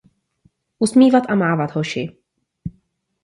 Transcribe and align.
Usmívat 0.77 1.25
a 1.25 1.35
mávat, 1.35 1.71
hoši. 1.71 2.17